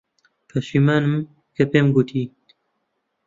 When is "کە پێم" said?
1.55-1.87